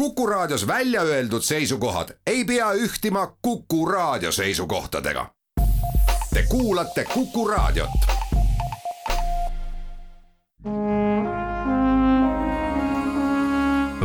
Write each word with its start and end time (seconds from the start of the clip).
Kuku 0.00 0.26
Raadios 0.26 0.66
välja 0.66 1.02
öeldud 1.02 1.42
seisukohad 1.42 2.08
ei 2.26 2.44
pea 2.44 2.72
ühtima 2.72 3.36
Kuku 3.42 3.86
Raadio 3.86 4.32
seisukohtadega. 4.32 5.26
Te 6.34 6.42
kuulate 6.48 7.04
Kuku 7.04 7.48
Raadiot. 7.48 7.90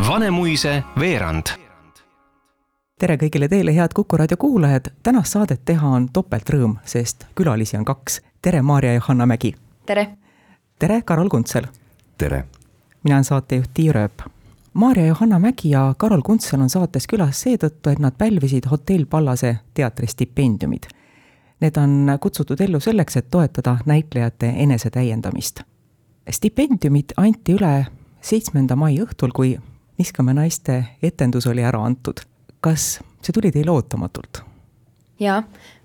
Vanemuise 0.08 0.84
veerand 1.00 1.46
tere 3.00 3.16
kõigile 3.16 3.48
teile, 3.48 3.75
head 3.75 3.96
Kuku 3.96 4.18
raadio 4.18 4.38
kuulajad, 4.38 4.91
tänast 5.04 5.32
saadet 5.32 5.64
teha 5.66 5.88
on 5.88 6.09
topeltrõõm, 6.09 6.75
sest 6.84 7.23
külalisi 7.36 7.77
on 7.77 7.86
kaks. 7.86 8.21
tere, 8.41 8.62
Maarja 8.62 8.93
Johanna 8.93 9.25
Mägi! 9.25 9.55
tere! 9.86 10.07
tere, 10.80 11.02
Karol 11.02 11.30
Kuntsel! 11.30 11.71
tere! 12.18 12.46
mina 13.04 13.16
olen 13.16 13.23
saatejuht 13.23 13.71
Tiia 13.73 13.93
Rööp. 13.93 14.34
Maarja 14.76 15.05
Johanna 15.05 15.39
Mägi 15.39 15.70
ja 15.71 15.96
Karol 15.98 16.21
Kuntsel 16.21 16.62
on 16.62 16.70
saates 16.70 17.08
külas 17.08 17.39
seetõttu, 17.46 17.89
et 17.89 17.99
nad 18.04 18.18
pälvisid 18.18 18.68
Hotell 18.72 19.05
Pallase 19.09 19.54
teatri 19.73 20.08
stipendiumid. 20.08 20.90
Need 21.63 21.77
on 21.80 22.18
kutsutud 22.20 22.59
ellu 22.62 22.80
selleks, 22.84 23.16
et 23.18 23.30
toetada 23.32 23.77
näitlejate 23.85 24.54
enesetäiendamist. 24.68 25.63
stipendiumid 26.30 27.16
anti 27.18 27.55
üle 27.55 27.85
seitsmenda 28.22 28.76
mai 28.76 28.99
õhtul, 28.99 29.32
kui 29.32 29.58
Niskame 29.98 30.34
naiste 30.34 30.84
etendus 31.02 31.48
oli 31.48 31.63
ära 31.63 31.80
antud 31.80 32.20
kas 32.66 32.99
see 33.21 33.34
tuli 33.35 33.52
teile 33.54 33.73
ootamatult? 33.73 34.41
jaa, 35.21 35.38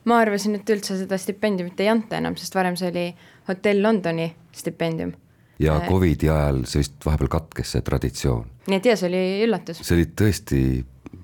ma 0.09 0.20
arvasin, 0.25 0.56
et 0.59 0.70
üldse 0.72 0.97
seda 0.98 1.19
stipendiumit 1.20 1.80
ei 1.84 1.91
anta 1.92 2.19
enam, 2.19 2.36
sest 2.41 2.56
varem 2.56 2.78
see 2.78 2.88
oli 2.91 3.05
Hotell 3.48 3.83
Londoni 3.84 4.30
stipendium. 4.56 5.12
Ja 5.60 5.77
Äh, 5.77 5.88
Covidi 5.88 6.28
ajal 6.28 6.64
see 6.64 6.80
vist 6.80 7.05
vahepeal 7.06 7.28
katkes, 7.28 7.74
see 7.74 7.84
traditsioon. 7.84 8.46
nii 8.69 8.80
et 8.80 8.88
jaa, 8.91 8.96
see 8.96 9.10
oli 9.10 9.24
üllatus. 9.46 9.83
see 9.84 9.98
oli 9.98 10.06
tõesti, 10.23 10.60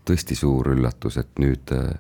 tõesti 0.09 0.37
suur 0.39 0.73
üllatus, 0.75 1.17
et 1.23 1.41
nüüd 1.43 1.73
äh, 1.77 1.95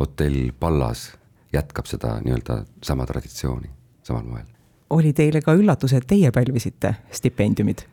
hotell 0.00 0.52
Pallas 0.60 1.10
jätkab 1.52 1.86
seda 1.86 2.18
nii-öelda 2.24 2.64
sama 2.82 3.06
traditsiooni 3.06 3.70
samal 4.02 4.24
moel. 4.24 4.46
oli 4.90 5.12
teile 5.12 5.42
ka 5.44 5.54
üllatus, 5.58 5.92
et 5.92 6.06
teie 6.08 6.32
pälvisite 6.32 6.94
stipendiumid? 7.12 7.84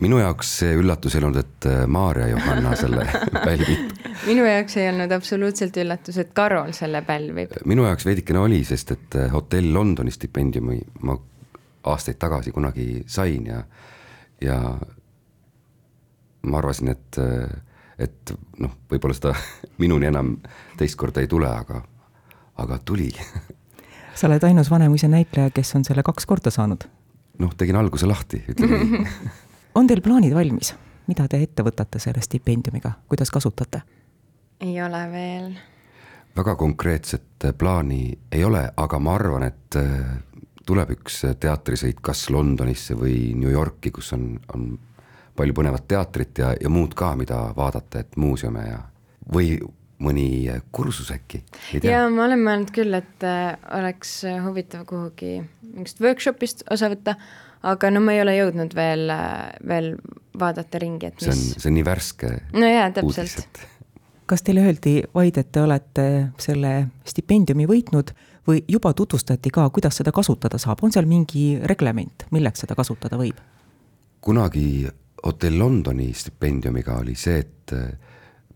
minu 0.00 0.20
jaoks 0.22 0.52
see 0.62 0.76
üllatus 0.78 1.16
ei 1.16 1.24
olnud, 1.24 1.42
et 1.42 1.66
äh, 1.68 1.82
Maarja 1.86 2.28
Johanna 2.30 2.76
selle 2.78 3.08
pälvib. 3.48 3.90
minu 4.26 4.46
jaoks 4.46 4.78
ei 4.78 4.86
olnud 4.92 5.16
absoluutselt 5.18 5.76
üllatus, 5.82 6.20
et 6.22 6.30
Karol 6.32 6.70
selle 6.78 7.02
pälvib. 7.02 7.58
minu 7.66 7.88
jaoks 7.90 8.06
veidikene 8.06 8.38
oli, 8.46 8.62
sest 8.64 8.94
et 8.94 9.18
hotell 9.34 9.74
Londoni 9.74 10.14
stipendiumi 10.14 10.78
ma 11.02 11.18
aastaid 11.84 12.18
tagasi 12.18 12.52
kunagi 12.52 13.04
sain 13.06 13.46
ja, 13.46 13.62
ja 14.40 14.56
ma 16.42 16.58
arvasin, 16.58 16.88
et, 16.88 17.18
et 17.98 18.34
noh, 18.60 18.76
võib-olla 18.90 19.16
seda 19.16 19.34
minuni 19.82 20.08
enam 20.10 20.36
teist 20.80 20.98
korda 21.00 21.24
ei 21.24 21.28
tule, 21.30 21.48
aga, 21.48 21.82
aga 22.60 22.80
tuli. 22.84 23.10
sa 24.18 24.28
oled 24.28 24.44
ainus 24.44 24.70
Vanemuise 24.70 25.08
näitleja, 25.08 25.52
kes 25.54 25.74
on 25.76 25.84
selle 25.84 26.04
kaks 26.06 26.26
korda 26.26 26.52
saanud. 26.52 26.88
noh, 27.38 27.54
tegin 27.56 27.76
alguse 27.76 28.06
lahti, 28.06 28.44
ütleme 28.52 28.84
nii 28.84 29.06
on 29.78 29.86
teil 29.86 30.02
plaanid 30.04 30.34
valmis, 30.34 30.74
mida 31.08 31.26
te 31.28 31.40
ette 31.42 31.64
võtate 31.64 32.00
selle 32.02 32.22
stipendiumiga, 32.24 32.92
kuidas 33.08 33.30
kasutate? 33.30 33.82
ei 34.60 34.76
ole 34.82 35.04
veel. 35.12 35.52
väga 36.36 36.56
konkreetset 36.56 37.48
plaani 37.58 38.18
ei 38.32 38.44
ole, 38.44 38.66
aga 38.76 38.98
ma 38.98 39.14
arvan, 39.14 39.46
et 39.48 39.78
tuleb 40.70 40.94
üks 40.94 41.24
teatrisõit 41.42 41.98
kas 42.04 42.28
Londonisse 42.30 42.94
või 42.98 43.32
New 43.38 43.50
Yorki, 43.50 43.92
kus 43.94 44.12
on, 44.16 44.32
on 44.54 44.70
palju 45.36 45.56
põnevat 45.56 45.88
teatrit 45.90 46.40
ja, 46.42 46.54
ja 46.60 46.70
muud 46.72 46.94
ka, 46.98 47.14
mida 47.18 47.42
vaadata, 47.56 48.04
et 48.04 48.18
muuseume 48.20 48.64
ja 48.68 48.80
või 49.34 49.58
mõni 50.00 50.48
kursus 50.72 51.10
äkki, 51.12 51.42
ei 51.74 51.82
tea. 51.82 51.92
ja 51.92 52.04
ma 52.12 52.24
olen 52.24 52.40
mõelnud 52.44 52.72
küll, 52.72 52.94
et 52.96 53.26
äh, 53.26 53.52
oleks 53.76 54.20
huvitav 54.46 54.86
kuhugi 54.88 55.40
mingist 55.74 56.00
workshopist 56.00 56.64
osa 56.72 56.88
võtta, 56.92 57.18
aga 57.68 57.90
no 57.92 58.00
ma 58.04 58.14
ei 58.16 58.22
ole 58.22 58.38
jõudnud 58.38 58.72
veel, 58.76 59.04
äh, 59.12 59.50
veel 59.68 59.92
vaadata 60.40 60.80
ringi, 60.80 61.10
et 61.10 61.20
see 61.20 61.34
on, 61.34 61.42
mis. 61.42 61.52
see 61.58 61.68
on 61.72 61.76
nii 61.76 61.86
värske 61.90 62.32
no 62.56 62.70
jaa, 62.70 62.88
täpselt. 62.96 63.60
kas 64.30 64.46
teile 64.46 64.64
öeldi 64.70 64.96
vaid, 65.12 65.36
et 65.42 65.52
te 65.52 65.64
olete 65.66 66.08
selle 66.40 66.74
stipendiumi 67.04 67.68
võitnud 67.68 68.14
või 68.48 68.64
juba 68.68 68.92
tutvustati 68.96 69.50
ka, 69.50 69.68
kuidas 69.70 70.00
seda 70.00 70.12
kasutada 70.12 70.58
saab, 70.58 70.82
on 70.82 70.92
seal 70.92 71.08
mingi 71.08 71.58
reglement, 71.64 72.26
milleks 72.30 72.66
seda 72.66 72.74
kasutada 72.78 73.18
võib? 73.20 73.40
kunagi 74.20 74.88
hotell 75.24 75.58
Londoni 75.58 76.12
stipendiumiga 76.12 76.98
oli 77.00 77.14
see, 77.16 77.38
et 77.40 77.72
äh, 77.72 77.92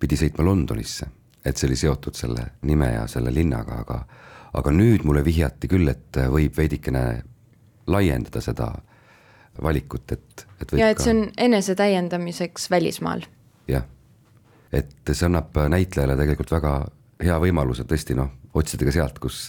pidi 0.00 0.16
sõitma 0.20 0.44
Londonisse, 0.44 1.06
et 1.44 1.56
see 1.56 1.68
oli 1.68 1.78
seotud 1.80 2.16
selle 2.16 2.46
nime 2.68 2.90
ja 2.92 3.06
selle 3.08 3.32
linnaga, 3.34 3.80
aga 3.84 4.00
aga 4.54 4.70
nüüd 4.70 5.02
mulle 5.08 5.24
vihjati 5.26 5.68
küll, 5.70 5.88
et 5.90 6.20
äh, 6.20 6.28
võib 6.30 6.56
veidikene 6.56 7.04
laiendada 7.90 8.40
seda 8.44 8.70
valikut, 9.62 10.12
et, 10.12 10.46
et 10.60 10.72
võib 10.72 10.82
ja 10.82 10.90
et 10.92 11.02
see 11.02 11.14
on 11.14 11.24
enesetäiendamiseks 11.48 12.70
välismaal. 12.70 13.24
jah, 13.70 13.86
et 14.72 15.12
see 15.12 15.26
annab 15.28 15.56
näitlejale 15.70 16.16
tegelikult 16.20 16.54
väga 16.56 16.74
hea 17.22 17.36
võimaluse 17.40 17.84
tõesti 17.88 18.16
noh, 18.18 18.30
otsida 18.54 18.86
ka 18.88 18.94
sealt, 18.94 19.18
kus, 19.22 19.46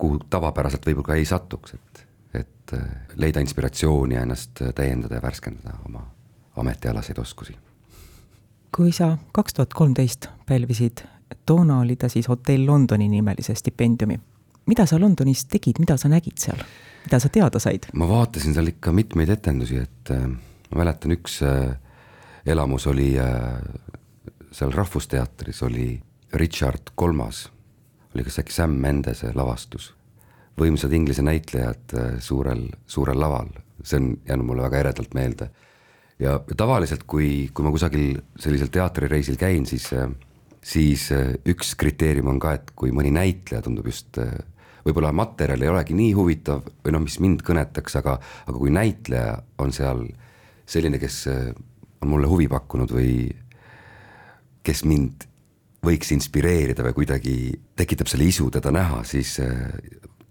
kuhu 0.00 0.20
tavapäraselt 0.30 0.86
võib-olla 0.86 1.12
ka 1.12 1.18
ei 1.20 1.28
satuks, 1.28 1.76
et, 1.76 2.02
et 2.42 2.74
äh, 2.76 2.88
leida 3.20 3.42
inspiratsiooni 3.44 4.16
ja 4.16 4.24
ennast 4.26 4.64
täiendada 4.76 5.18
ja 5.18 5.24
värskendada 5.24 5.76
oma 5.88 6.04
ametialaseid 6.56 7.18
oskusi. 7.18 7.56
kui 8.76 8.92
sa 8.92 9.16
kaks 9.32 9.54
tuhat 9.54 9.74
kolmteist 9.74 10.28
pälvisid, 10.48 11.04
toona 11.46 11.80
oli 11.80 11.96
ta 11.96 12.08
siis 12.08 12.28
Hotell 12.28 12.66
Londoni 12.66 13.08
nimelise 13.08 13.54
stipendiumi. 13.54 14.20
mida 14.66 14.86
sa 14.86 15.00
Londonis 15.00 15.44
tegid, 15.44 15.78
mida 15.78 15.96
sa 15.96 16.08
nägid 16.08 16.38
seal, 16.38 16.58
mida 17.04 17.18
sa 17.18 17.28
teada 17.28 17.58
said? 17.58 17.88
ma 17.92 18.08
vaatasin 18.08 18.54
seal 18.54 18.66
ikka 18.66 18.92
mitmeid 18.92 19.28
etendusi, 19.28 19.76
et 19.76 20.10
äh, 20.10 20.28
ma 20.70 20.84
mäletan, 20.84 21.12
üks 21.12 21.42
äh, 21.42 21.76
elamus 22.46 22.86
oli 22.86 23.14
seal 24.52 24.72
Rahvusteatris 24.72 25.62
oli 25.62 26.02
Richard 26.34 26.94
Kolmas, 26.94 27.50
oli 28.14 28.24
kas 28.24 28.38
äkki 28.40 28.54
Sam 28.54 28.78
Mendese 28.80 29.32
lavastus. 29.36 29.92
võimsad 30.60 30.92
inglise 30.92 31.22
näitlejad 31.24 31.94
äh, 31.96 32.08
suurel, 32.20 32.66
suurel 32.86 33.20
laval, 33.20 33.48
see 33.82 33.96
on 33.96 34.08
jäänud 34.28 34.46
mulle 34.46 34.62
väga 34.66 34.78
eredalt 34.82 35.14
meelde. 35.14 35.50
ja 36.18 36.38
tavaliselt, 36.56 37.04
kui, 37.08 37.50
kui 37.54 37.64
ma 37.64 37.72
kusagil 37.72 38.20
sellisel 38.38 38.68
teatrireisil 38.72 39.36
käin, 39.36 39.66
siis 39.66 39.90
äh, 39.92 40.08
siis 40.62 41.10
äh, 41.12 41.34
üks 41.48 41.74
kriteerium 41.76 42.28
on 42.34 42.40
ka, 42.40 42.52
et 42.52 42.70
kui 42.76 42.92
mõni 42.92 43.10
näitleja 43.12 43.62
tundub 43.62 43.86
just 43.86 44.20
võib-olla 44.84 45.12
materjal 45.12 45.62
ei 45.62 45.68
olegi 45.68 45.94
nii 45.94 46.12
huvitav 46.16 46.62
või 46.84 46.94
noh, 46.94 47.02
mis 47.04 47.18
mind 47.20 47.42
kõnetaks, 47.46 47.98
aga, 48.00 48.18
aga 48.46 48.56
kui 48.58 48.70
näitleja 48.70 49.36
on 49.58 49.72
seal 49.72 50.06
selline, 50.66 50.98
kes 50.98 51.26
on 52.02 52.08
mulle 52.08 52.30
huvi 52.30 52.48
pakkunud 52.50 52.90
või 52.92 53.12
kes 54.62 54.84
mind 54.86 55.26
võiks 55.86 56.12
inspireerida 56.14 56.84
või 56.86 56.96
kuidagi 57.00 57.36
tekitab 57.76 58.10
selle 58.10 58.28
isu 58.30 58.50
teda 58.54 58.70
näha, 58.74 59.02
siis 59.04 59.36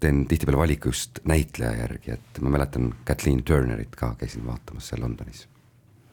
teen 0.00 0.24
tihtipeale 0.26 0.58
valiku 0.58 0.88
just 0.88 1.20
näitleja 1.28 1.72
järgi, 1.84 2.16
et 2.16 2.40
ma 2.40 2.50
mäletan 2.56 2.92
Kathleen 3.04 3.42
Turnerit 3.44 3.96
ka 3.96 4.14
käisin 4.18 4.46
vaatamas 4.46 4.88
seal 4.88 5.02
Londonis. 5.04 5.46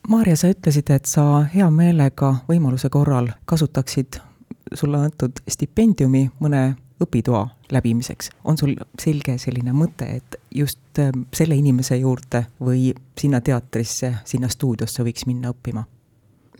Maarja, 0.09 0.35
sa 0.37 0.49
ütlesid, 0.51 0.89
et 0.93 1.05
sa 1.05 1.23
hea 1.53 1.69
meelega 1.71 2.33
võimaluse 2.49 2.89
korral 2.89 3.31
kasutaksid 3.49 4.19
sulle 4.73 5.01
antud 5.01 5.41
stipendiumi 5.47 6.29
mõne 6.39 6.63
õpitoa 7.01 7.47
läbimiseks. 7.71 8.29
on 8.43 8.57
sul 8.57 8.75
selge 8.99 9.37
selline 9.37 9.73
mõte, 9.73 10.05
et 10.15 10.35
just 10.51 11.01
selle 11.33 11.55
inimese 11.55 11.97
juurde 11.97 12.45
või 12.59 12.93
sinna 13.17 13.41
teatrisse, 13.41 14.13
sinna 14.25 14.47
stuudiosse 14.47 15.03
võiks 15.03 15.25
minna 15.25 15.53
õppima? 15.53 15.83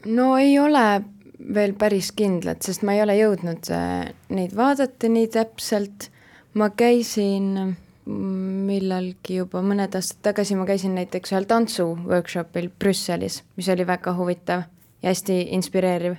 no 0.06 0.38
ei 0.38 0.60
ole 0.60 1.02
veel 1.40 1.74
päris 1.80 2.12
kindlad, 2.12 2.62
sest 2.66 2.84
ma 2.84 2.96
ei 2.96 3.04
ole 3.04 3.16
jõudnud 3.20 3.70
äh, 3.72 4.10
neid 4.36 4.56
vaadata 4.58 5.12
nii 5.12 5.30
täpselt. 5.34 6.10
ma 6.54 6.70
käisin 6.70 7.78
millalgi 8.10 9.38
juba 9.38 9.62
mõned 9.62 9.94
aastad 9.96 10.22
tagasi 10.32 10.56
ma 10.58 10.66
käisin 10.66 10.96
näiteks 10.98 11.34
ühel 11.34 11.46
tantsu-workshopil 11.50 12.72
Brüsselis, 12.80 13.44
mis 13.58 13.70
oli 13.70 13.86
väga 13.88 14.16
huvitav 14.18 14.66
ja 15.02 15.14
hästi 15.14 15.42
inspireeriv. 15.56 16.18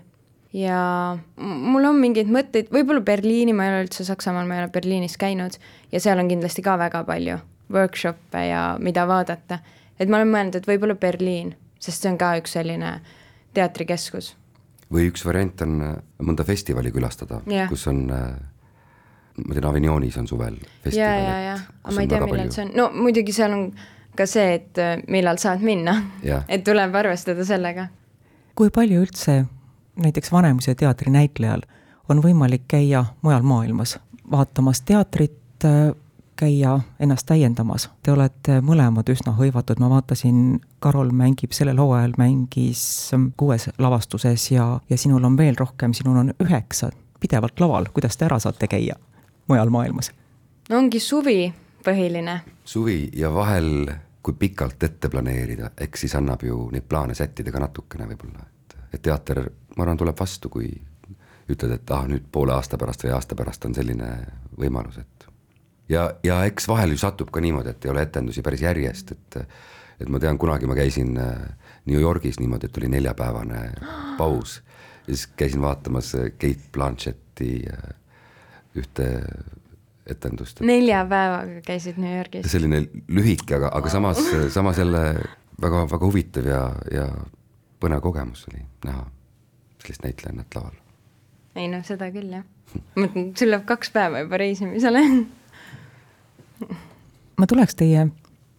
ja 0.53 1.19
mul 1.37 1.85
on 1.85 2.00
mingeid 2.00 2.31
mõtteid, 2.31 2.71
võib-olla 2.75 3.03
Berliini, 3.06 3.53
ma 3.55 3.67
ei 3.67 3.75
ole 3.75 3.85
üldse 3.87 4.05
Saksamaal, 4.06 4.47
ma 4.47 4.56
ei 4.56 4.65
ole 4.65 4.73
Berliinis 4.75 5.17
käinud 5.19 5.59
ja 5.93 6.00
seal 6.00 6.19
on 6.19 6.31
kindlasti 6.31 6.62
ka 6.62 6.79
väga 6.79 7.05
palju 7.05 7.39
workshop'e 7.71 8.47
ja 8.49 8.65
mida 8.79 9.06
vaadata. 9.06 9.59
et 9.99 10.09
ma 10.09 10.17
olen 10.17 10.33
mõelnud, 10.33 10.56
et 10.56 10.67
võib-olla 10.67 10.94
Berliin, 10.94 11.55
sest 11.79 12.03
see 12.03 12.12
on 12.12 12.19
ka 12.19 12.37
üks 12.39 12.55
selline 12.59 13.00
teatrikeskus. 13.55 14.37
Või 14.93 15.11
üks 15.11 15.25
variant 15.27 15.63
on 15.67 15.77
äh, 15.87 15.95
mõnda 16.27 16.47
festivali 16.47 16.93
külastada 16.95 17.41
Jah. 17.51 17.69
kus 17.71 17.87
on 17.91 18.03
äh, 18.15 18.27
ma 19.47 19.55
tean, 19.57 19.71
Avignonis 19.71 20.19
on 20.21 20.29
suvel 20.31 20.59
ja, 20.59 20.75
festival, 20.85 21.25
ja, 21.25 21.39
ja, 21.47 21.55
et 21.55 21.87
aga 21.87 21.97
ma 21.97 22.05
ei 22.05 22.13
tea, 22.13 22.21
millal 22.27 22.53
see 22.55 22.67
on, 22.67 22.75
no 22.77 22.91
muidugi 22.97 23.35
seal 23.37 23.57
on 23.57 23.65
ka 24.19 24.27
see, 24.29 24.55
et 24.59 24.83
äh, 24.83 24.97
millal 25.09 25.41
saad 25.43 25.65
minna 25.65 25.97
Jah. 26.27 26.45
et 26.49 26.65
tuleb 26.67 26.95
arvestada 27.03 27.47
sellega. 27.47 27.89
kui 28.59 28.73
palju 28.75 29.05
üldse 29.07 29.43
näiteks 30.01 30.33
Vanemuise 30.33 30.75
teatri 30.79 31.13
näitlejal 31.15 31.65
on 32.11 32.23
võimalik 32.25 32.67
käia 32.71 33.05
mujal 33.23 33.47
maailmas 33.47 33.99
vaatamas 34.31 34.83
teatrit, 34.87 35.65
käia 36.41 36.79
ennast 37.01 37.29
täiendamas. 37.29 37.91
Te 38.03 38.13
olete 38.13 38.61
mõlemad 38.65 39.09
üsna 39.13 39.35
hõivatud, 39.37 39.81
ma 39.83 39.91
vaatasin, 39.93 40.61
Karol 40.81 41.13
mängib 41.13 41.53
sellel 41.57 41.81
hooajal, 41.81 42.17
mängis 42.21 42.83
kuues 43.37 43.69
lavastuses 43.79 44.51
ja, 44.55 44.73
ja 44.89 44.99
sinul 44.99 45.25
on 45.29 45.37
veel 45.37 45.59
rohkem, 45.59 45.95
sinul 45.97 46.17
on 46.23 46.33
üheksa 46.41 46.91
pidevalt 47.21 47.61
laval, 47.61 47.91
kuidas 47.95 48.17
te 48.17 48.25
ära 48.25 48.39
saate 48.41 48.69
käia 48.71 48.97
mujal 49.51 49.71
maailmas? 49.71 50.13
no 50.71 50.79
ongi 50.79 51.01
suvi 51.01 51.53
põhiline. 51.85 52.41
suvi 52.65 53.11
ja 53.17 53.33
vahel, 53.35 53.91
kui 54.23 54.35
pikalt 54.39 54.83
ette 54.83 55.09
planeerida, 55.09 55.71
eks 55.81 56.07
siis 56.07 56.15
annab 56.17 56.45
ju 56.47 56.69
neid 56.73 56.87
plaane 56.89 57.15
sättida 57.15 57.53
ka 57.53 57.61
natukene 57.61 58.07
võib-olla, 58.13 58.47
et, 58.47 58.77
et 58.95 59.03
teater, 59.03 59.43
ma 59.77 59.85
arvan, 59.85 60.01
tuleb 60.01 60.21
vastu, 60.21 60.49
kui 60.49 60.71
ütled, 61.51 61.75
et 61.75 61.91
ah, 61.91 62.07
nüüd 62.09 62.29
poole 62.33 62.55
aasta 62.55 62.79
pärast 62.79 63.05
või 63.05 63.15
aasta 63.17 63.37
pärast 63.37 63.65
on 63.67 63.75
selline 63.75 64.11
võimalus, 64.59 65.01
et 65.03 65.19
ja, 65.91 66.07
ja 66.25 66.41
eks 66.49 66.69
vahel 66.71 66.95
ju 66.95 67.01
satub 67.01 67.31
ka 67.35 67.43
niimoodi, 67.43 67.75
et 67.75 67.85
ei 67.85 67.93
ole 67.93 68.07
etendusi 68.07 68.45
päris 68.47 68.65
järjest, 68.67 69.13
et 69.17 69.43
et 70.01 70.09
ma 70.09 70.17
tean, 70.17 70.39
kunagi 70.41 70.69
ma 70.69 70.75
käisin 70.79 71.17
äh, 71.21 71.41
New 71.91 72.01
Yorgis 72.01 72.39
niimoodi, 72.41 72.71
et 72.71 72.77
oli 72.81 72.89
neljapäevane 72.89 73.65
paus 74.19 74.61
ja 75.07 75.15
siis 75.15 75.27
käisin 75.37 75.61
vaatamas 75.61 76.15
äh, 76.15 76.31
Kate 76.33 76.71
Blanchetti 76.73 77.65
äh, 77.69 77.91
ühte 78.81 79.09
etendust. 80.07 80.63
nelja 80.65 81.03
päevaga 81.09 81.61
käisid 81.67 82.01
New 82.01 82.17
Yorgis? 82.17 82.49
selline 82.53 82.87
lühike, 83.09 83.59
aga, 83.59 83.73
aga 83.77 83.93
samas, 83.93 84.23
samas 84.55 84.81
jälle 84.81 85.03
väga, 85.61 85.85
väga 85.91 86.07
huvitav 86.07 86.49
ja, 86.49 86.63
ja 86.93 87.09
põnev 87.81 88.01
kogemus 88.05 88.47
oli 88.49 88.63
näha 88.85 89.05
sellist 89.83 90.07
näitlejannat 90.07 90.57
laval. 90.57 90.81
ei 91.61 91.69
noh, 91.69 91.85
seda 91.85 92.09
küll 92.15 92.33
jah. 92.39 92.49
sul 93.37 93.53
läheb 93.53 93.69
kaks 93.69 93.93
päeva 93.93 94.25
juba 94.25 94.41
reisimisele 94.41 95.05
ma 97.41 97.49
tuleks 97.49 97.75
teie 97.75 98.07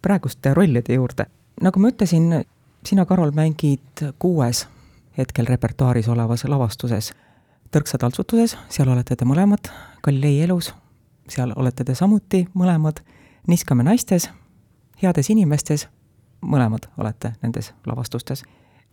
praeguste 0.01 0.54
rollide 0.57 0.98
juurde. 0.98 1.25
nagu 1.62 1.80
ma 1.80 1.92
ütlesin, 1.94 2.45
sina, 2.86 3.06
Karol, 3.06 3.31
mängid 3.31 4.06
kuues 4.19 4.66
hetkel 5.18 5.45
repertuaaris 5.45 6.07
olevas 6.10 6.44
lavastuses 6.44 7.12
Tõrksa 7.72 7.95
taltsutuses, 7.95 8.57
seal 8.68 8.89
olete 8.92 9.16
te 9.16 9.24
mõlemad, 9.24 9.69
Galilei 10.04 10.42
elus, 10.44 10.74
seal 11.31 11.54
olete 11.56 11.86
te 11.88 11.94
samuti 11.95 12.42
mõlemad, 12.51 13.00
Niskame 13.48 13.86
naistes, 13.88 14.25
Heades 15.00 15.30
inimestes, 15.31 15.86
mõlemad 16.44 16.89
olete 17.00 17.31
nendes 17.39 17.72
lavastustes. 17.88 18.44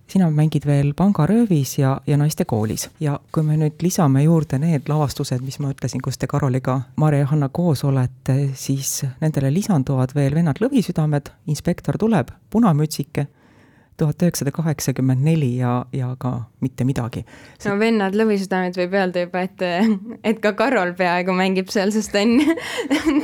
Sina 0.08 0.30
mängid 0.30 0.66
veel 0.66 0.92
Pangaröövis 0.96 1.78
ja, 1.78 2.00
ja 2.06 2.16
Naistekoolis 2.16 2.88
ja 3.00 3.18
kui 3.32 3.42
me 3.44 3.56
nüüd 3.60 3.82
lisame 3.84 4.22
juurde 4.24 4.58
need 4.58 4.88
lavastused, 4.88 5.42
mis 5.44 5.58
ma 5.60 5.72
ütlesin, 5.74 6.02
kus 6.04 6.18
te 6.18 6.26
Karoliga, 6.26 6.80
Maarja 6.96 7.24
ja 7.24 7.30
Hanna 7.32 7.48
koos 7.52 7.84
olete, 7.84 8.38
siis 8.54 9.02
nendele 9.20 9.52
lisanduvad 9.54 10.14
veel 10.16 10.34
Vennad 10.34 10.62
lõvisüdamed, 10.64 11.32
Inspektor 11.52 11.98
tuleb, 12.00 12.32
Punamütsike 12.50 13.28
tuhat 13.98 14.22
üheksasada 14.22 14.52
kaheksakümmend 14.54 15.24
neli 15.26 15.56
ja, 15.58 15.72
ja 15.92 16.12
ka 16.22 16.32
mitte 16.62 16.86
midagi. 16.86 17.24
no 17.64 17.74
vennad 17.80 18.14
lõvisüdamed 18.18 18.78
võib 18.78 18.94
öelda 18.94 19.24
juba, 19.24 19.42
et, 19.48 19.64
et 20.30 20.42
ka 20.44 20.52
Karol 20.58 20.94
peaaegu 20.98 21.34
mängib 21.36 21.72
seal, 21.74 21.90
sest 21.94 22.14
ta 22.14 22.22
on, 22.22 22.38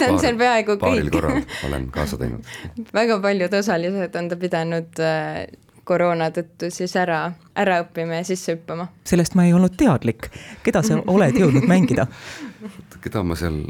ta 0.01 0.11
on 0.11 0.19
seal 0.23 0.39
peaaegu 0.41 0.75
kõik. 0.75 0.83
paaril 0.83 1.13
korral 1.15 1.45
olen 1.69 1.87
kaasa 1.95 2.19
teinud. 2.19 2.55
väga 3.01 3.21
paljud 3.23 3.55
osalised 3.61 4.19
on 4.19 4.33
ta 4.33 4.41
pidanud 4.41 5.05
äh, 5.05 5.45
koroona 5.85 6.31
tõttu 6.35 6.71
siis 6.73 6.95
ära, 6.97 7.19
ära 7.57 7.81
õppima 7.85 8.21
ja 8.21 8.27
sisse 8.27 8.57
hüppama. 8.57 8.87
sellest 9.07 9.37
ma 9.39 9.47
ei 9.49 9.53
olnud 9.57 9.77
teadlik. 9.79 10.31
keda 10.65 10.83
sa 10.87 11.01
oled 11.15 11.39
jõudnud 11.39 11.67
mängida? 11.69 12.07
keda 13.05 13.23
ma 13.27 13.37
seal, 13.39 13.61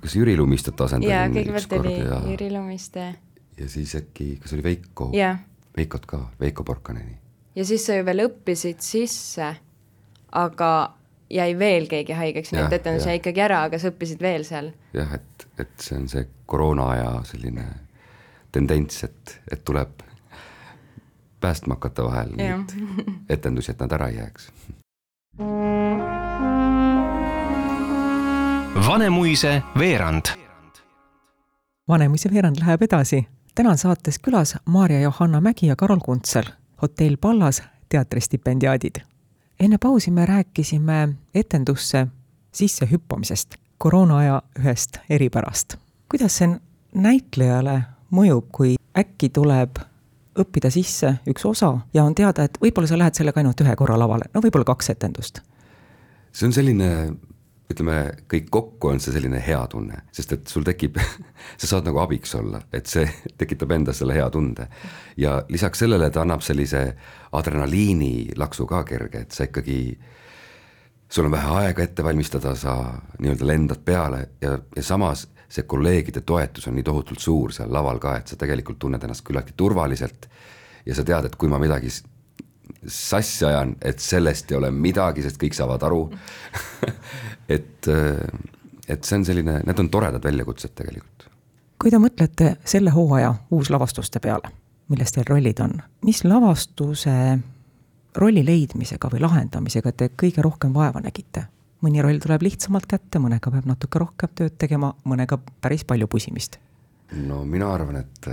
kas 0.00 0.16
Jüri 0.16 0.36
Lumistet 0.36 0.80
asendasin? 0.80 1.12
jaa, 1.12 1.28
kõigepealt 1.32 1.76
oli 1.80 1.96
ja... 1.98 2.22
Jüri 2.30 2.50
Lumiste. 2.54 3.08
ja 3.58 3.68
siis 3.68 3.94
äkki, 3.98 4.36
kas 4.42 4.56
oli 4.56 4.64
Veiko? 4.68 5.10
Veikot 5.76 6.06
ka, 6.06 6.24
Veiko 6.40 6.64
Porkaneni. 6.64 7.18
ja 7.56 7.68
siis 7.68 7.86
sa 7.86 7.98
ju 7.98 8.06
veel 8.08 8.26
õppisid 8.26 8.80
sisse, 8.84 9.54
aga 10.32 10.72
jäi 11.32 11.52
veel 11.58 11.88
keegi 11.88 12.16
haigeks, 12.16 12.52
nii 12.52 12.66
et 12.66 12.78
etendus 12.80 13.06
jäi 13.08 13.18
ikkagi 13.20 13.40
ära, 13.40 13.62
aga 13.68 13.80
sa 13.80 13.92
õppisid 13.92 14.20
veel 14.24 14.44
seal. 14.48 14.72
jah, 14.96 15.12
et, 15.16 15.48
et 15.60 15.74
see 15.80 15.98
on 16.00 16.08
see 16.12 16.26
koroonaaja 16.46 17.20
selline 17.28 17.66
tendents, 18.52 19.04
et, 19.08 19.36
et 19.52 19.62
tuleb 19.64 20.02
päästma 21.42 21.74
hakata 21.74 22.04
vahel 22.04 22.32
neid 22.36 22.72
etendusi, 23.28 23.74
et 23.74 23.80
nad 23.82 23.92
ära 23.92 24.08
ei 24.08 24.16
jääks. 24.16 24.48
Vanemuise 28.86 29.62
veerand. 29.78 30.34
Vanemuise 31.88 32.30
veerand 32.32 32.56
läheb 32.62 32.82
edasi 32.82 33.26
täna 33.54 33.70
on 33.70 33.78
saates 33.78 34.18
külas 34.18 34.56
Maarja 34.64 35.00
Johanna 35.00 35.40
Mägi 35.40 35.66
ja 35.66 35.76
Karol 35.76 36.00
Kuntsel, 36.04 36.44
hotell 36.82 37.16
Pallas 37.20 37.62
teatristipendiaadid. 37.88 38.96
enne 39.60 39.78
pausi 39.78 40.10
me 40.10 40.26
rääkisime 40.26 41.08
etendusse 41.34 42.06
sissehüppamisest, 42.52 43.54
koroonaaja 43.78 44.42
ühest 44.58 44.98
eripärast. 45.10 45.76
kuidas 46.08 46.36
see 46.36 46.48
näitlejale 46.94 47.82
mõjub, 48.10 48.44
kui 48.52 48.76
äkki 48.98 49.28
tuleb 49.28 49.76
õppida 50.38 50.70
sisse 50.72 51.16
üks 51.28 51.44
osa 51.48 51.74
ja 51.94 52.04
on 52.04 52.14
teada, 52.14 52.46
et 52.46 52.56
võib-olla 52.62 52.88
sa 52.88 52.98
lähed 52.98 53.18
sellega 53.18 53.42
ainult 53.42 53.60
ühe 53.60 53.74
korra 53.76 53.98
lavale, 54.00 54.30
no 54.34 54.40
võib-olla 54.44 54.68
kaks 54.72 54.94
etendust? 54.94 55.42
see 56.32 56.48
on 56.48 56.54
selline 56.56 56.88
ütleme, 57.72 57.96
kõik 58.30 58.48
kokku 58.52 58.92
on 58.92 59.00
see 59.02 59.14
selline 59.14 59.40
hea 59.42 59.60
tunne, 59.70 60.02
sest 60.14 60.34
et 60.36 60.50
sul 60.50 60.64
tekib 60.66 60.98
sa 61.60 61.68
saad 61.68 61.88
nagu 61.88 62.00
abiks 62.02 62.34
olla, 62.38 62.62
et 62.74 62.90
see 62.90 63.06
tekitab 63.40 63.74
endas 63.76 64.02
selle 64.02 64.16
hea 64.16 64.28
tunde. 64.32 64.68
ja 65.16 65.40
lisaks 65.52 65.84
sellele 65.84 66.10
ta 66.10 66.24
annab 66.24 66.44
sellise 66.44 66.84
adrenaliini 67.32 68.32
laksu 68.38 68.66
ka 68.68 68.82
kerge, 68.88 69.26
et 69.26 69.36
sa 69.36 69.48
ikkagi, 69.48 69.78
sul 71.08 71.28
on 71.28 71.36
vähe 71.36 71.54
aega 71.62 71.84
ette 71.84 72.04
valmistada, 72.04 72.54
sa 72.56 72.76
nii-öelda 73.18 73.48
lendad 73.48 73.84
peale 73.84 74.26
ja, 74.40 74.58
ja 74.76 74.82
samas 74.84 75.26
see 75.52 75.66
kolleegide 75.68 76.22
toetus 76.26 76.68
on 76.68 76.76
nii 76.78 76.86
tohutult 76.86 77.20
suur 77.20 77.52
seal 77.52 77.72
laval 77.72 78.00
ka, 78.02 78.16
et 78.20 78.32
sa 78.32 78.38
tegelikult 78.40 78.80
tunned 78.80 79.02
ennast 79.04 79.24
küllaltki 79.26 79.56
turvaliselt 79.56 80.28
ja 80.86 80.96
sa 80.96 81.04
tead, 81.06 81.28
et 81.28 81.36
kui 81.36 81.50
ma 81.52 81.60
midagi 81.62 81.92
sassi 82.88 83.44
ajan, 83.46 83.76
et 83.84 84.00
sellest 84.00 84.50
ei 84.52 84.58
ole 84.58 84.70
midagi, 84.74 85.22
sest 85.22 85.38
kõik 85.40 85.56
saavad 85.56 85.82
aru 85.86 86.02
et, 87.56 87.90
et 88.88 89.04
see 89.04 89.18
on 89.18 89.26
selline, 89.28 89.60
need 89.66 89.84
on 89.84 89.90
toredad 89.92 90.24
väljakutsed 90.24 90.74
tegelikult. 90.78 91.28
kui 91.82 91.92
te 91.92 92.00
mõtlete 92.00 92.56
selle 92.64 92.94
hooaja 92.94 93.34
uuslavastuste 93.52 94.22
peale, 94.24 94.52
milles 94.88 95.12
teil 95.12 95.28
rollid 95.28 95.60
on, 95.64 95.76
mis 96.06 96.24
lavastuse 96.24 97.16
rolli 98.16 98.44
leidmisega 98.44 99.08
või 99.12 99.22
lahendamisega 99.24 99.92
te 99.92 100.10
kõige 100.16 100.44
rohkem 100.44 100.74
vaeva 100.74 101.00
nägite? 101.04 101.46
Mõni 101.82 102.02
roll 102.04 102.20
tuleb 102.22 102.42
lihtsamalt 102.46 102.86
kätte, 102.90 103.20
mõnega 103.22 103.50
peab 103.52 103.66
natuke 103.66 104.00
rohkem 104.02 104.30
tööd 104.38 104.58
tegema, 104.58 104.92
mõnega 105.04 105.40
päris 105.60 105.84
palju 105.84 106.06
pusimist. 106.08 106.58
no 107.12 107.44
mina 107.44 107.68
arvan, 107.74 107.96
et 107.96 108.28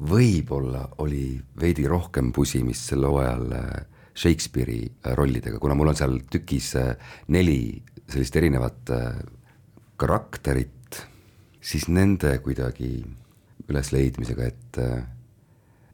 võib-olla 0.00 0.86
oli 1.04 1.34
veidi 1.60 1.84
rohkem 1.88 2.32
pusimist 2.32 2.88
sel 2.88 3.04
hooajal 3.04 3.52
äh, 3.56 3.68
Shakespeare'i 4.16 4.88
äh, 4.88 5.14
rollidega, 5.16 5.60
kuna 5.60 5.76
mul 5.76 5.92
on 5.92 5.98
seal 5.98 6.18
tükis 6.32 6.72
äh, 6.80 6.94
neli 7.28 7.82
sellist 8.10 8.36
erinevat 8.40 8.90
karakterit, 10.00 10.96
siis 11.62 11.84
nende 11.92 12.32
kuidagi 12.42 13.04
ülesleidmisega, 13.70 14.48
et 14.48 14.78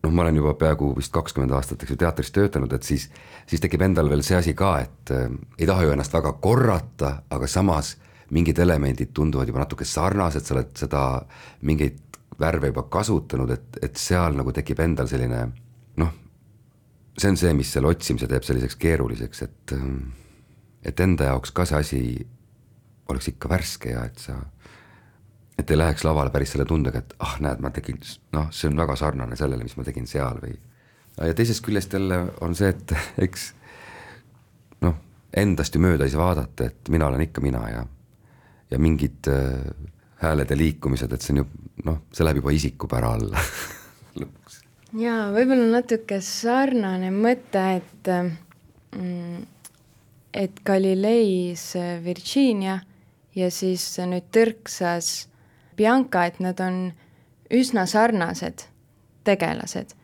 noh, 0.07 0.15
ma 0.15 0.25
olen 0.25 0.39
juba 0.39 0.55
peaaegu 0.59 0.93
vist 0.97 1.13
kakskümmend 1.15 1.55
aastat, 1.57 1.83
eks 1.83 1.95
ju, 1.95 1.99
teatris 2.01 2.33
töötanud, 2.35 2.73
et 2.77 2.87
siis, 2.87 3.09
siis 3.49 3.63
tekib 3.63 3.83
endal 3.87 4.11
veel 4.13 4.23
see 4.27 4.39
asi 4.39 4.55
ka, 4.57 4.77
et 4.87 5.15
äh, 5.15 5.29
ei 5.59 5.69
taha 5.69 5.87
ju 5.87 5.95
ennast 5.95 6.15
väga 6.15 6.37
korrata, 6.43 7.13
aga 7.31 7.51
samas 7.51 7.97
mingid 8.35 8.59
elemendid 8.63 9.13
tunduvad 9.15 9.51
juba 9.51 9.63
natuke 9.63 9.87
sarnased, 9.87 10.47
sa 10.47 10.57
oled 10.57 10.73
seda 10.79 11.03
mingeid 11.67 12.19
värve 12.41 12.71
juba 12.73 12.87
kasutanud, 12.93 13.51
et, 13.55 13.81
et 13.83 13.99
seal 14.01 14.37
nagu 14.39 14.53
tekib 14.55 14.81
endal 14.85 15.09
selline 15.11 15.43
noh, 16.03 16.15
see 17.17 17.33
on 17.33 17.39
see, 17.41 17.53
mis 17.57 17.71
selle 17.73 17.91
otsimise 17.91 18.29
teeb 18.31 18.47
selliseks 18.47 18.79
keeruliseks, 18.83 19.45
et 19.47 19.77
et 20.87 21.01
enda 21.03 21.33
jaoks 21.33 21.51
ka 21.51 21.65
see 21.67 21.79
asi 21.83 22.01
oleks 23.11 23.33
ikka 23.33 23.51
värske 23.51 23.95
ja 23.95 24.05
et 24.07 24.21
sa, 24.23 24.37
et 25.59 25.71
ei 25.71 25.79
läheks 25.79 26.05
lavale 26.05 26.31
päris 26.31 26.53
selle 26.53 26.67
tundega, 26.69 27.01
et 27.01 27.15
ah, 27.25 27.37
näed, 27.41 27.61
ma 27.65 27.71
tegin, 27.75 28.01
noh, 28.37 28.49
see 28.53 28.69
on 28.71 28.77
väga 28.77 28.97
sarnane 28.97 29.37
sellele, 29.39 29.65
mis 29.65 29.77
ma 29.79 29.85
tegin 29.87 30.09
seal 30.11 30.41
või 30.43 30.57
ja 31.25 31.35
teisest 31.35 31.65
küljest 31.65 31.93
jälle 31.93 32.21
on 32.45 32.55
see, 32.55 32.69
et 32.75 32.93
eks 33.27 33.51
noh, 34.85 34.97
endast 35.37 35.75
ju 35.75 35.83
mööda 35.83 36.07
ei 36.07 36.13
saa 36.13 36.25
vaadata, 36.25 36.69
et 36.69 36.93
mina 36.93 37.09
olen 37.09 37.25
ikka 37.29 37.45
mina 37.45 37.63
ja 37.71 37.85
ja 38.71 38.79
mingid 38.83 39.29
äh, 39.31 39.63
hääled 40.23 40.51
ja 40.51 40.57
liikumised, 40.59 41.13
et 41.13 41.23
see 41.23 41.37
on 41.37 41.45
ju 41.45 41.47
noh, 41.87 42.01
see 42.13 42.27
läheb 42.27 42.43
juba 42.43 42.55
isikupära 42.57 43.13
alla 43.17 43.43
lõpuks. 44.21 44.61
jaa, 44.99 45.29
võib-olla 45.35 45.69
natuke 45.79 46.21
sarnane 46.25 47.13
mõte, 47.15 47.65
et 47.79 48.11
mm, 48.97 49.47
et 50.37 50.61
Galileis 50.67 51.71
Virginia 52.05 52.81
ja 53.37 53.49
siis 53.53 53.87
nüüd 54.05 54.29
Tõrksas 54.35 55.29
Bianca, 55.77 56.25
et 56.27 56.41
nad 56.41 56.61
on 56.61 56.93
üsna 57.51 57.87
sarnased 57.87 58.67
tegelased. 59.25 59.95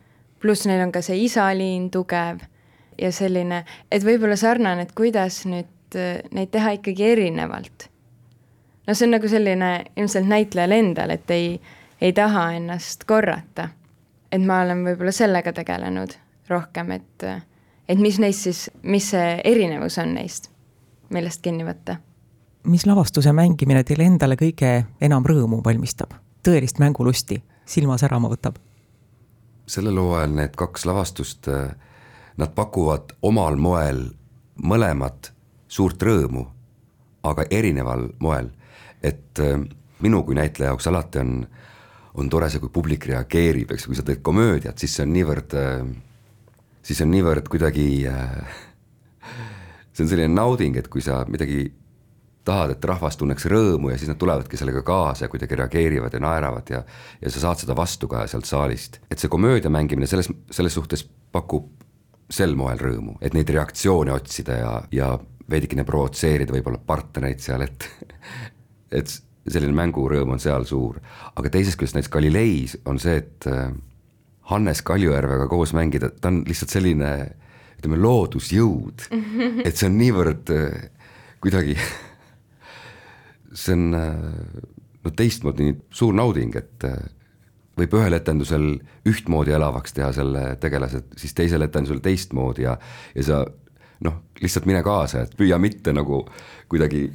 pluss 0.40 0.66
neil 0.66 0.82
on 0.82 0.92
ka 0.92 1.02
see 1.02 1.20
isaliin 1.24 1.90
tugev 1.90 2.40
ja 2.98 3.12
selline, 3.14 3.62
et 3.90 4.04
võib-olla 4.04 4.36
sarnane, 4.36 4.82
et 4.82 4.92
kuidas 4.98 5.44
nüüd 5.46 5.96
äh, 5.96 6.18
neid 6.34 6.50
teha 6.50 6.76
ikkagi 6.78 7.06
erinevalt. 7.12 7.88
no 8.86 8.94
see 8.94 9.06
on 9.06 9.16
nagu 9.16 9.28
selline 9.28 9.72
ilmselt 9.96 10.28
näitlejal 10.28 10.76
endal, 10.78 11.10
et 11.10 11.30
ei, 11.30 11.60
ei 12.00 12.12
taha 12.12 12.52
ennast 12.58 13.04
korrata. 13.04 13.68
et 14.32 14.42
ma 14.42 14.62
olen 14.66 14.84
võib-olla 14.84 15.12
sellega 15.12 15.52
tegelenud 15.52 16.16
rohkem, 16.48 16.90
et, 16.90 17.24
et 17.88 17.98
mis 17.98 18.18
neist 18.18 18.48
siis, 18.48 18.70
mis 18.82 19.10
see 19.14 19.40
erinevus 19.44 19.98
on 19.98 20.14
neist, 20.14 20.50
millest 21.10 21.42
kinni 21.42 21.64
võtta. 21.64 21.96
Mis 22.64 22.86
lavastuse 22.86 23.32
mängimine 23.32 23.84
teile 23.84 24.06
endale 24.06 24.36
kõige 24.38 24.72
enam 25.00 25.24
rõõmu 25.26 25.62
valmistab, 25.64 26.14
tõelist 26.46 26.78
mängulusti 26.82 27.42
silma 27.66 27.98
särama 27.98 28.30
võtab? 28.32 28.58
sellel 29.66 29.96
hooajal 29.96 30.34
need 30.36 30.56
kaks 30.58 30.84
lavastust, 30.84 31.46
nad 32.36 32.50
pakuvad 32.54 33.14
omal 33.22 33.56
moel 33.56 34.02
mõlemat 34.58 35.30
suurt 35.68 36.02
rõõmu, 36.02 36.42
aga 37.22 37.46
erineval 37.50 38.08
moel. 38.18 38.50
et 39.02 39.38
minu 40.02 40.22
kui 40.26 40.34
näitleja 40.34 40.70
jaoks 40.70 40.86
alati 40.86 41.18
on, 41.18 41.46
on 42.14 42.28
tore 42.28 42.50
see, 42.50 42.60
kui 42.60 42.68
publik 42.68 43.06
reageerib, 43.06 43.70
eks, 43.70 43.86
kui 43.86 43.96
sa 43.96 44.02
teed 44.02 44.20
komöödiat, 44.22 44.78
siis 44.78 44.96
see 44.96 45.06
on 45.06 45.12
niivõrd 45.14 45.54
äh, 45.58 45.86
siis 46.82 47.00
on 47.04 47.10
niivõrd 47.14 47.48
kuidagi 47.50 47.86
äh, 48.10 48.58
see 49.94 50.04
on 50.04 50.10
selline 50.10 50.34
nauding, 50.34 50.76
et 50.76 50.90
kui 50.92 51.04
sa 51.04 51.22
midagi 51.30 51.70
tahad, 52.44 52.74
et 52.74 52.84
rahvas 52.84 53.16
tunneks 53.20 53.46
rõõmu 53.50 53.92
ja 53.92 53.98
siis 53.98 54.10
nad 54.10 54.18
tulevadki 54.18 54.58
sellega 54.58 54.82
kaasa 54.86 55.26
ja 55.26 55.30
kuidagi 55.32 55.58
reageerivad 55.60 56.14
ja 56.14 56.20
naeravad 56.22 56.70
ja 56.70 56.82
ja 57.22 57.30
sa 57.30 57.44
saad 57.46 57.62
seda 57.62 57.76
vastu 57.78 58.08
ka 58.10 58.26
sealt 58.26 58.48
saalist. 58.48 58.98
et 59.10 59.18
see 59.18 59.30
komöödia 59.30 59.70
mängimine 59.70 60.06
selles, 60.06 60.30
selles 60.50 60.74
suhtes 60.74 61.04
pakub 61.32 61.70
sel 62.32 62.54
moel 62.56 62.80
rõõmu, 62.80 63.18
et 63.20 63.34
neid 63.34 63.50
reaktsioone 63.50 64.12
otsida 64.12 64.56
ja, 64.56 64.72
ja 64.92 65.12
veidikene 65.50 65.84
provotseerida 65.84 66.54
võib-olla 66.54 66.80
partnereid 66.86 67.42
seal, 67.44 67.66
et 67.66 67.88
et 68.92 69.12
selline 69.48 69.74
mängurõõm 69.74 70.34
on 70.36 70.42
seal 70.42 70.66
suur. 70.68 71.00
aga 71.36 71.50
teisest 71.50 71.78
küljest 71.78 71.96
näiteks 71.96 72.12
Galileis 72.12 72.76
on 72.86 73.00
see, 73.02 73.16
et 73.22 73.46
äh, 73.50 73.72
Hannes 74.50 74.82
Kaljujärvega 74.82 75.48
koos 75.50 75.72
mängida, 75.76 76.10
ta 76.10 76.30
on 76.30 76.42
lihtsalt 76.46 76.74
selline 76.74 77.12
ütleme, 77.78 77.98
loodusjõud, 78.02 79.08
et 79.66 79.76
see 79.76 79.88
on 79.88 79.98
niivõrd 79.98 80.54
äh, 80.54 80.88
kuidagi, 81.42 81.76
see 83.54 83.74
on 83.76 83.94
äh, 83.94 84.62
no 85.04 85.12
teistmoodi 85.16 85.72
suur 85.90 86.14
nauding, 86.16 86.54
et 86.56 86.86
äh, 86.88 86.98
võib 87.78 87.96
ühel 87.98 88.16
etendusel 88.16 88.66
ühtmoodi 89.08 89.54
elavaks 89.56 89.96
teha 89.96 90.12
selle 90.16 90.44
tegelase, 90.60 91.02
siis 91.16 91.34
teisel 91.36 91.64
etendusel 91.64 92.02
teistmoodi 92.04 92.66
ja, 92.66 92.76
ja 93.16 93.26
sa 93.26 93.42
noh, 94.04 94.18
lihtsalt 94.42 94.68
mine 94.68 94.82
kaasa, 94.84 95.24
et 95.24 95.36
püüa 95.38 95.58
mitte 95.62 95.94
nagu 95.94 96.24
kuidagi 96.72 97.06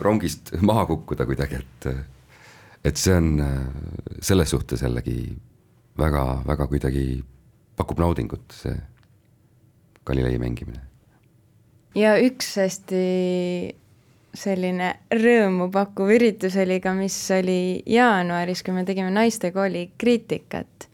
rongist 0.00 0.54
maha 0.68 0.86
kukkuda 0.90 1.28
kuidagi, 1.28 1.60
et 1.60 1.92
et 2.82 2.98
see 2.98 3.14
on 3.14 3.36
selles 4.18 4.50
suhtes 4.50 4.80
jällegi 4.82 5.36
väga, 5.98 6.22
väga 6.46 6.66
kuidagi 6.66 7.04
pakub 7.78 8.00
naudingut, 8.02 8.48
see 8.56 8.74
Galilei 10.06 10.38
mängimine. 10.38 10.80
ja 11.94 12.16
üks 12.18 12.56
hästi 12.58 13.04
selline 14.34 14.94
rõõmu 15.12 15.68
pakkuv 15.72 16.14
üritus 16.14 16.56
oli 16.60 16.78
ka, 16.80 16.94
mis 16.96 17.16
oli 17.36 17.82
jaanuaris, 17.86 18.62
kui 18.64 18.74
me 18.76 18.86
tegime 18.88 19.10
naistekooli 19.12 19.90
kriitikat. 19.98 20.88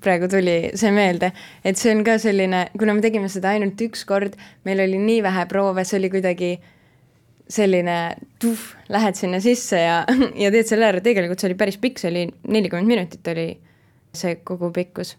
praegu 0.00 0.28
tuli 0.32 0.70
see 0.80 0.90
meelde, 0.96 1.32
et 1.64 1.76
see 1.76 1.92
on 1.92 2.04
ka 2.04 2.16
selline, 2.18 2.70
kuna 2.78 2.94
me 2.96 3.02
tegime 3.04 3.28
seda 3.28 3.50
ainult 3.52 3.80
üks 3.84 4.06
kord, 4.08 4.36
meil 4.64 4.80
oli 4.80 4.96
nii 4.98 5.22
vähe 5.22 5.44
proove, 5.46 5.84
see 5.84 5.98
oli 5.98 6.08
kuidagi 6.10 6.54
selline 7.50 7.96
tuh, 8.40 8.60
lähed 8.88 9.18
sinna 9.18 9.40
sisse 9.40 9.80
ja, 9.82 10.04
ja 10.42 10.50
teed 10.54 10.68
selle 10.70 10.86
ära, 10.88 11.02
tegelikult 11.04 11.42
see 11.42 11.50
oli 11.50 11.58
päris 11.58 11.76
pikk, 11.82 11.98
see 12.00 12.10
oli 12.12 12.22
nelikümmend 12.48 12.88
minutit 12.88 13.28
oli 13.32 13.48
see 14.16 14.38
kogu 14.46 14.70
pikkus. 14.74 15.16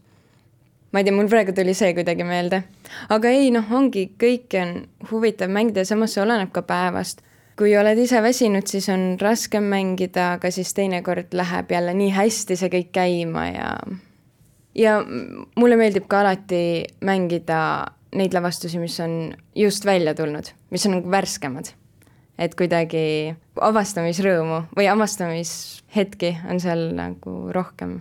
ma 0.91 1.00
ei 1.00 1.08
tea, 1.08 1.15
mul 1.15 1.29
praegu 1.31 1.53
tuli 1.55 1.74
see 1.77 1.93
kuidagi 1.96 2.25
meelde. 2.27 2.63
aga 3.10 3.31
ei 3.36 3.51
noh, 3.51 3.67
ongi, 3.72 4.08
kõike 4.20 4.63
on 4.63 4.74
huvitav 5.12 5.51
mängida 5.51 5.84
ja 5.84 5.91
samas 5.91 6.15
see 6.15 6.24
oleneb 6.24 6.51
ka 6.55 6.63
päevast. 6.67 7.22
Kui 7.60 7.74
oled 7.77 8.00
ise 8.00 8.22
väsinud, 8.24 8.67
siis 8.67 8.89
on 8.93 9.17
raskem 9.22 9.67
mängida, 9.72 10.34
aga 10.38 10.51
siis 10.51 10.74
teinekord 10.77 11.34
läheb 11.38 11.72
jälle 11.72 11.93
nii 11.98 12.12
hästi 12.15 12.58
see 12.60 12.72
kõik 12.74 12.91
käima 12.96 13.48
ja 13.51 13.74
ja 14.75 15.00
mulle 15.60 15.77
meeldib 15.79 16.08
ka 16.12 16.22
alati 16.24 16.62
mängida 17.03 17.62
neid 18.15 18.34
lavastusi, 18.36 18.79
mis 18.79 19.00
on 19.03 19.34
just 19.55 19.86
välja 19.86 20.15
tulnud, 20.15 20.51
mis 20.72 20.86
on 20.86 20.98
nagu 20.98 21.12
värskemad. 21.12 21.74
et 22.41 22.55
kuidagi 22.58 23.36
avastamisrõõmu 23.62 24.63
või 24.77 24.88
avastamishetki 24.89 26.38
on 26.50 26.60
seal 26.60 26.88
nagu 26.98 27.51
rohkem 27.53 28.00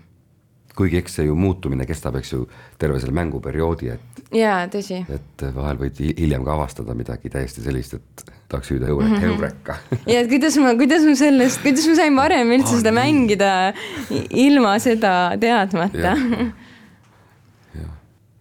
kuigi 0.76 0.96
eks 0.96 1.18
see 1.18 1.26
ju 1.26 1.34
muutumine 1.36 1.84
kestab, 1.86 2.16
eks 2.16 2.32
ju, 2.32 2.46
terve 2.78 3.00
selle 3.02 3.12
mänguperioodi, 3.12 3.90
et. 3.92 4.22
jaa, 4.32 4.62
tõsi. 4.72 5.02
et 5.12 5.44
vahel 5.54 5.80
võid 5.82 5.98
hiljem 6.00 6.46
ka 6.46 6.54
avastada 6.54 6.94
midagi 6.96 7.28
täiesti 7.28 7.64
sellist, 7.64 7.98
et 7.98 8.24
tahaks 8.50 8.70
hüüda 8.74 8.88
eurek 8.90 9.08
mm, 9.08 9.16
-hmm. 9.16 9.32
eureka 9.32 9.76
ja 10.06 10.20
et 10.20 10.30
kuidas 10.30 10.58
ma, 10.62 10.74
kuidas 10.78 11.04
ma 11.08 11.14
sellest, 11.14 11.62
kuidas 11.62 11.86
ma 11.88 11.94
sain 11.98 12.16
varem 12.16 12.54
üldse 12.56 12.74
ah, 12.74 12.80
seda 12.82 12.94
nii. 12.94 13.00
mängida 13.02 13.52
ilma 14.30 14.78
seda 14.78 15.14
teadmata. 15.40 16.16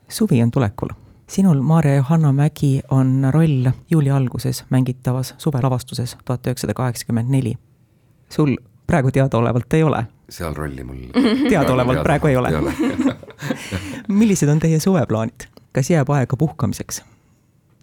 suvi 0.10 0.44
on 0.44 0.52
tulekul 0.52 0.90
sinul, 1.30 1.62
Maarja 1.62 1.96
Johanna 1.96 2.32
Mägi, 2.34 2.82
on 2.90 3.28
roll 3.32 3.70
juuli 3.92 4.10
alguses 4.10 4.64
mängitavas 4.70 5.36
suvelavastuses 5.38 6.18
tuhat 6.26 6.48
üheksasada 6.48 6.74
kaheksakümmend 6.74 7.30
neli. 7.30 7.54
sul 8.30 8.58
praegu 8.88 9.12
teadaolevalt 9.12 9.74
ei 9.74 9.84
ole 9.84 10.06
seal 10.30 10.54
rolli 10.54 10.84
mul 10.84 10.98
teadaolevalt 11.50 12.04
praegu 12.04 12.28
ei 12.28 12.38
ole, 12.38 12.58
ole. 12.58 12.74
millised 14.22 14.50
on 14.50 14.60
teie 14.60 14.80
suveplaanid, 14.80 15.48
kas 15.74 15.90
jääb 15.90 16.10
aega 16.10 16.38
puhkamiseks? 16.38 17.04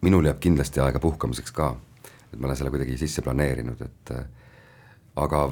minul 0.03 0.25
jääb 0.25 0.39
kindlasti 0.41 0.81
aega 0.81 1.01
puhkamiseks 1.03 1.53
ka, 1.53 1.77
et 2.33 2.39
ma 2.39 2.49
olen 2.49 2.59
selle 2.59 2.73
kuidagi 2.75 2.99
sisse 3.01 3.25
planeerinud, 3.25 3.81
et 3.87 4.13
äh, 4.17 4.27
aga 5.23 5.47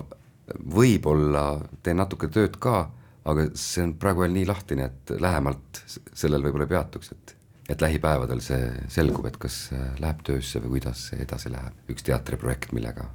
võib-olla 0.75 1.45
teen 1.83 2.01
natuke 2.03 2.29
tööd 2.33 2.59
ka, 2.61 2.89
aga 3.25 3.49
see 3.57 3.87
on 3.87 3.95
praegu 4.01 4.25
veel 4.25 4.35
nii 4.37 4.49
lahtine, 4.49 4.91
et 4.91 5.15
lähemalt 5.21 5.83
sellel 6.13 6.45
võib-olla 6.45 6.69
ei 6.69 6.77
peatuks, 6.77 7.15
et 7.17 7.37
et 7.65 7.81
lähipäevadel 7.81 8.43
see 8.45 8.65
selgub, 8.93 9.25
et 9.25 9.39
kas 9.41 9.71
äh, 9.73 9.87
läheb 9.97 10.21
töösse 10.27 10.61
või 10.61 10.77
kuidas 10.77 11.07
see 11.09 11.23
edasi 11.25 11.49
läheb, 11.53 11.79
üks 11.89 12.05
teatriprojekt, 12.05 12.75
millega 12.77 13.09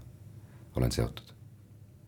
olen 0.79 0.89
seotud 0.89 1.29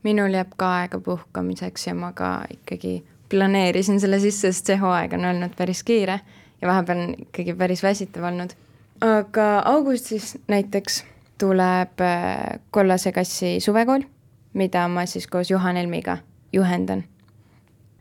minul 0.03 0.33
jääb 0.33 0.55
ka 0.57 0.69
aega 0.81 0.99
puhkamiseks 0.99 1.87
ja 1.87 1.95
ma 1.95 2.11
ka 2.17 2.31
ikkagi 2.49 3.01
planeerisin 3.29 3.99
selle 4.01 4.19
sisse, 4.19 4.51
sest 4.51 4.71
see 4.71 4.79
hooaeg 4.81 5.13
on 5.17 5.27
olnud 5.29 5.55
päris 5.57 5.83
kiire 5.87 6.19
ja 6.61 6.67
vahepeal 6.67 7.05
on 7.05 7.15
ikkagi 7.27 7.55
päris 7.57 7.83
väsitav 7.83 8.27
olnud. 8.31 8.55
aga 9.01 9.47
augustis 9.65 10.37
näiteks 10.47 11.03
tuleb 11.41 12.01
äh, 12.05 12.59
Kollase 12.71 13.11
kassi 13.15 13.57
suvekool, 13.63 14.05
mida 14.53 14.85
ma 14.91 15.07
siis 15.09 15.27
koos 15.27 15.51
Juhan 15.51 15.79
Helmiga 15.79 16.17
juhendan. 16.53 17.03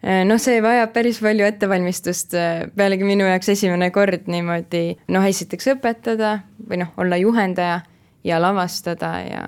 Äh, 0.04 0.22
noh, 0.28 0.40
see 0.40 0.60
vajab 0.64 0.92
päris 0.92 1.20
palju 1.24 1.46
ettevalmistust, 1.48 2.36
äh, 2.36 2.66
pealegi 2.76 3.08
minu 3.08 3.28
jaoks 3.28 3.52
esimene 3.52 3.90
kord 3.94 4.28
niimoodi 4.32 4.84
noh, 5.12 5.26
esiteks 5.28 5.74
õpetada 5.74 6.38
või 6.68 6.82
noh, 6.84 6.92
olla 7.00 7.20
juhendaja 7.20 7.80
ja 8.24 8.40
lavastada 8.40 9.12
ja 9.24 9.44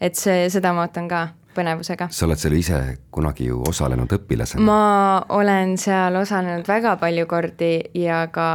et 0.00 0.16
see, 0.20 0.48
seda 0.52 0.74
ma 0.76 0.84
ootan 0.84 1.08
ka 1.08 1.26
põnevusega. 1.54 2.08
sa 2.10 2.26
oled 2.26 2.40
seal 2.40 2.56
ise 2.58 2.80
kunagi 3.14 3.48
ju 3.48 3.60
osalenud 3.68 4.12
õpilasena? 4.18 4.64
ma 4.64 5.24
olen 5.36 5.76
seal 5.80 6.16
osalenud 6.20 6.68
väga 6.68 6.96
palju 7.00 7.28
kordi 7.30 7.74
ja 8.00 8.24
ka 8.32 8.48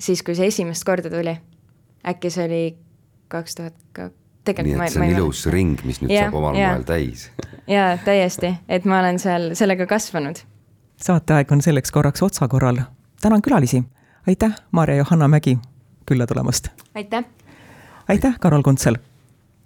siis, 0.00 0.24
kui 0.26 0.38
see 0.38 0.50
esimest 0.50 0.86
korda 0.88 1.12
tuli. 1.12 1.36
äkki 2.06 2.32
see 2.32 2.48
oli 2.48 2.64
kaks 3.30 3.60
tuhat 3.60 3.78
ka 4.44 4.62
nii 4.62 4.74
et 4.74 4.92
see 4.92 5.02
on 5.02 5.10
ilus 5.12 5.46
ole. 5.46 5.54
ring, 5.54 5.82
mis 5.84 6.00
nüüd 6.02 6.14
ja, 6.14 6.26
saab 6.26 6.38
omal 6.40 6.56
ja. 6.58 6.72
moel 6.72 6.86
täis 6.88 7.28
jaa, 7.76 7.96
täiesti, 8.04 8.54
et 8.68 8.88
ma 8.88 9.00
olen 9.02 9.18
seal 9.22 9.50
sellega 9.58 9.86
kasvanud. 9.86 10.40
saateaeg 10.96 11.52
on 11.52 11.62
selleks 11.62 11.92
korraks 11.92 12.22
otsakorral. 12.22 12.80
tänan 13.20 13.42
külalisi, 13.42 13.84
aitäh, 14.26 14.56
Maarja 14.72 14.96
Johanna 14.96 15.28
Mägi 15.28 15.58
külla 16.06 16.26
tulemast! 16.26 16.68
aitäh! 16.94 17.24
aitäh, 18.08 18.38
Karol 18.40 18.62
Kuntsel! 18.62 18.96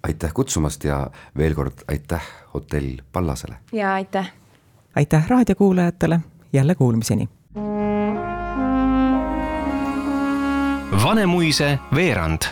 aitäh 0.03 0.33
kutsumast 0.35 0.85
ja 0.85 1.11
veel 1.37 1.55
kord 1.55 1.87
aitäh 1.89 2.23
hotell 2.55 2.97
Pallasele. 3.13 3.57
ja 3.73 3.95
aitäh. 3.95 4.33
aitäh 4.97 5.29
raadiokuulajatele, 5.29 6.21
jälle 6.53 6.75
kuulmiseni. 6.75 7.29
Vanemuise 11.05 11.79
veerand 11.95 12.43